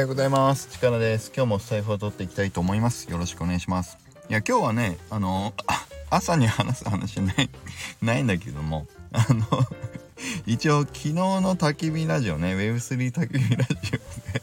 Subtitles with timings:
[0.00, 0.68] ようございます。
[0.70, 1.30] 力です。
[1.34, 3.10] 今日もスタイフを取っていきたいと思います。
[3.10, 3.98] よろしくお願いします。
[4.30, 5.52] いや今日はねあの
[6.08, 7.50] 朝に話す話ない
[8.00, 9.44] ないんだけどもあの
[10.46, 14.42] 一応昨日の焚き火ラジオね Web3 焚き火ラジオで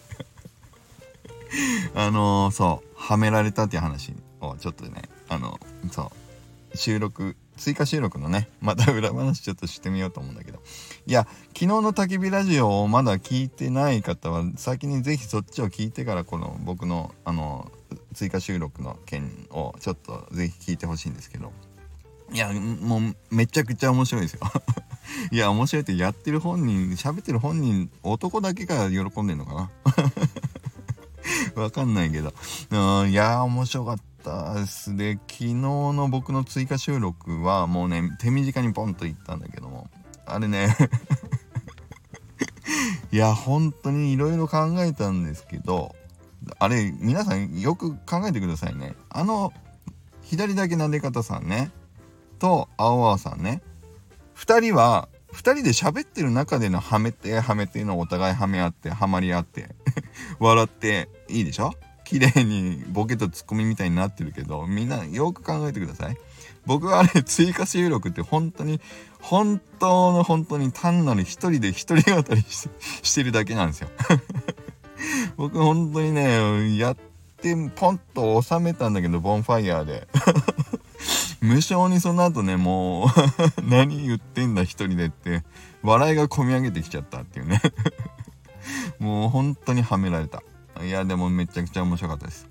[1.96, 5.60] あのそうはめられたっていう話をちょっとねあの
[5.92, 6.11] そ
[6.74, 10.60] う収録追加収録のねまた裏話ちょっとしてみようと思うんだけど。
[11.06, 17.71] いや昨日の焚き火ラジオをまだ聞いてない方は先に是非そっちを聞いてからこの僕のあの
[18.14, 21.51] 追加収録の件をちょっと是非聞いてほしいんですけど。
[22.34, 24.42] いやもうめちゃくちゃ面白いですよ。
[25.32, 29.71] いや面白いってやってる本人喋ってる本人男だけが喜んでんのかな。
[31.56, 32.34] わかんないけど。
[32.72, 39.89] うん、いやー、面白かったですで、昨日の僕の追加収録はもうね、手短にポンと行ったんだけども、
[40.25, 40.75] あれね。
[43.11, 45.95] いや、本当にいろいろ考えたんですけど、
[46.59, 48.95] あれ、皆さんよく考えてくださいね。
[49.09, 49.53] あの、
[50.22, 51.72] 左だけ撫で方さんね、
[52.38, 53.62] と、青々さんね、
[54.36, 59.75] 2人は2人で喋ってる中でのはめてはめてのお互いはめ合ってはまり合って
[60.39, 61.73] 笑っていいでしょ？
[62.08, 66.17] 綺麗にボケとツッコミみたいになってるけどみんなよく考えてください。
[66.66, 68.80] 僕はあれ 追加収録って本当に
[69.19, 73.89] 本当の本当に単なる一人で一人語りしてるだけなんですよ。
[75.35, 76.97] 僕本当にねやっ
[77.41, 80.08] てポンと収めたんだけどボンファイヤーで。
[81.41, 83.09] 無性にその後ねもう
[83.61, 85.44] 何言ってんだ一人でって
[85.83, 87.61] 笑いがこみ上げてきちゃったっていうね。
[88.97, 90.41] もう本当にはめられた。
[90.88, 92.48] いやでもめちゃくちゃ面白かったです。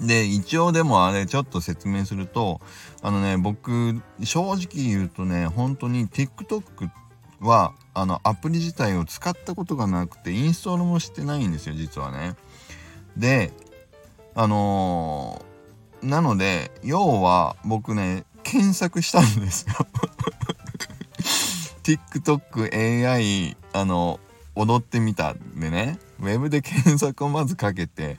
[0.00, 2.60] で一応でもあれちょっと説明すると
[3.00, 6.90] あのね僕正直言うとね本当に TikTok
[7.40, 12.34] はあのアプリ自体を使ったことがなくてインストールもしてないんですよ実はね。
[13.16, 13.52] で
[14.34, 15.54] あのー
[16.04, 19.74] なので要は僕ね検索したんですよ。
[21.82, 24.20] TikTokAI あの
[24.54, 25.98] 踊ってみたでね。
[26.20, 28.18] ウェブで検索をまずかけて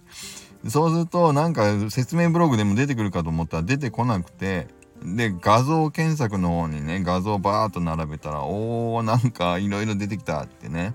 [0.68, 4.68] そうするとなんか説明ブログでも出てくるかと思ったら出てこなくて
[5.04, 10.94] で画像検索の方にね画像バーッと並べたらおーなんかいろいろ出てきたってね。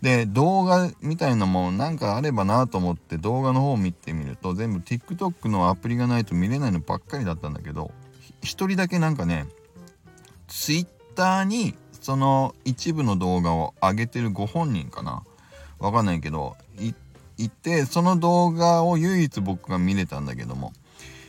[0.00, 7.92] で動画みたいのもなんかあればなと思って動画の方を見てみると全部 TikTok のアプリがないと見れないのばっかりだったんだけど
[8.42, 9.46] 一人だけなんかね
[10.48, 15.22] Twitter にその一部の動画を上げてるご本人かな。
[15.82, 20.72] わかんないけどいてその動画を唯一僕が見れたんだけども。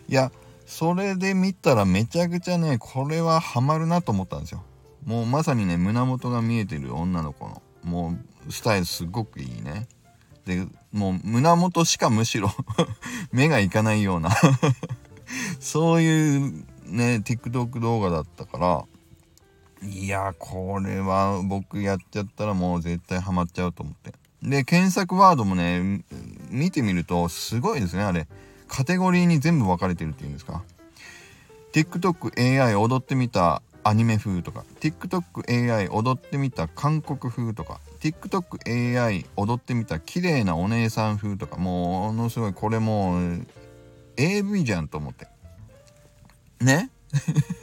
[0.07, 0.31] いや
[0.67, 4.63] それで見たらめちゃくちゃねこれはハマるなと思ったんですよ。
[5.05, 7.61] もうまさにね胸元が見えてる女の子の。
[7.83, 8.15] も
[8.47, 9.87] うスタイルすごくいいね。
[10.45, 12.51] でもう胸元しかむしろ
[13.31, 14.29] 目がいかないような。
[15.59, 18.85] そういうね TikTok 動画だったから。
[19.81, 24.13] いやこれは僕やっちゃったらもう絶対ハマっちゃうと思って。
[24.43, 26.03] で検索ワードもね
[26.49, 28.27] 見てみるとすごいですねあれ。
[28.67, 30.63] カテゴリーに全部分かれてるっていうんですか。
[31.73, 34.65] TikTokAI 踊ってみたアニメ風とか。
[34.79, 37.79] TikTokAI 踊ってみた韓国風とか。
[37.99, 41.57] TikTokAI 踊ってみた綺麗なお姉さん風とか。
[41.57, 43.47] ものすごいこれもう
[44.17, 45.27] AV じゃんと思って。
[46.59, 46.89] ね？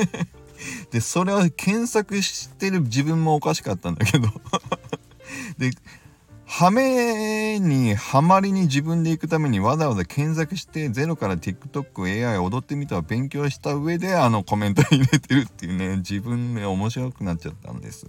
[0.92, 4.28] でそれは検索してる自分もおかしかったんだけど。
[5.58, 5.70] で
[6.52, 18.04] はめにはまりに自分で行くためにわざわざ検索してゼロから TikTokAI 踊ってみたを勉強した上であのコメント入れてるっていうね 自分で面白くなっちゃったんです。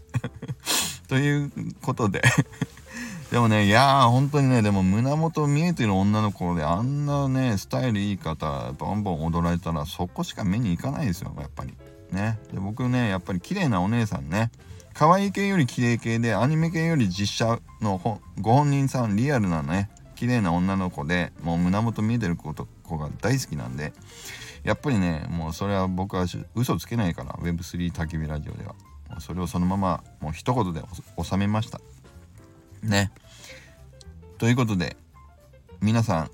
[1.07, 1.52] という
[1.84, 2.24] ことで。
[3.29, 11.75] でもねいやー本当にねでも胸元見えてる女の子であんなねスタイルいい方ボンボン踊られたらそこしか目に行かないですよやっぱり。
[12.12, 12.40] ね。
[12.52, 14.50] で僕ねやっぱり綺麗なお姉さんね。
[14.94, 17.99] 可愛い系より綺麗系でアニメ系より実写の
[18.39, 23.93] ご本人さんリアルなね綺麗な女の子でもう胸元見えてる子と子が大好きなんで
[24.63, 26.25] やっぱりねもうそれは僕は
[26.55, 28.75] 嘘つけないから Web3 焚き火ラジオでは。
[29.19, 30.81] それをそのままもう一言で
[31.22, 31.81] 収めました。
[32.81, 33.11] ね。
[34.37, 34.95] ということで
[35.81, 36.31] 皆さん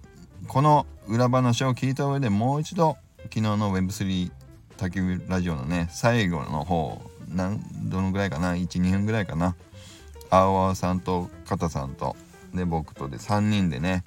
[0.47, 4.31] この裏話を聞いた上でもう一度昨日の Web3
[4.77, 9.55] 焚き火ラジオのね最後の方なんどのぐらいかな？12分ぐらいかな？
[10.29, 12.15] 青々さんと肩さんと
[12.53, 14.03] で僕とで3人でね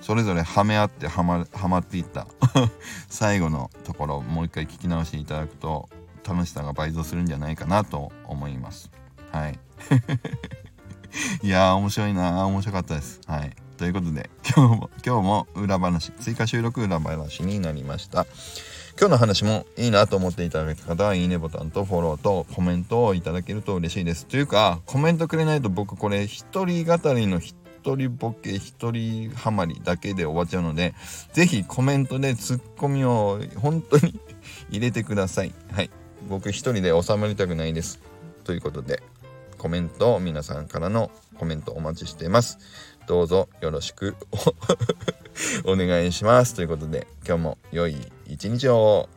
[0.00, 2.26] それぞれはめ合ってはまはまっていった。
[3.08, 5.88] 最後のところもう一回聞き直していただくと
[6.26, 8.90] 楽しさが倍増するんじゃないかなと思います。
[9.32, 9.58] はい。
[11.42, 12.46] いやー面白いな。
[12.46, 13.20] 面白かったです。
[13.26, 13.56] はい。
[13.76, 18.26] ということで今日も今日も裏話追加収録裏話になりました。
[19.00, 24.26] 今日の話もいいなと思っていただけた方はいいねボタンとフォローとコメントをいただけると嬉しいです。
[24.26, 27.54] というかコメントくれないと僕これ一人語りの一
[27.84, 30.94] 人ボケ一人ハマりだけで終わっちゃうので
[31.32, 34.18] 是非コメントでツッコミを本当に
[34.68, 35.54] 入れてください。
[35.70, 35.90] はい。
[36.28, 38.00] 僕一人で収まりたくないです。
[38.42, 39.00] ということで
[39.58, 42.58] コメント皆さんからのコメントお待ちしています。
[43.06, 44.16] どうぞよろしく
[45.64, 46.54] お願いします。
[46.54, 47.96] ということで今日も良い
[48.28, 49.08] 一日を。